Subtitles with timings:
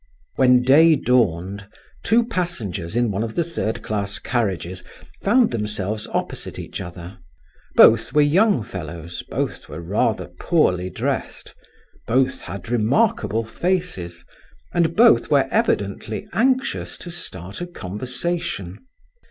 [0.35, 1.67] When day dawned,
[2.03, 4.83] two passengers in one of the third class carriages
[5.21, 7.19] found themselves opposite each other.
[7.75, 11.53] Both were young fellows, both were rather poorly dressed,
[12.07, 14.25] both had remarkable faces,
[14.73, 18.79] and both were evidently anxious to start a conversation.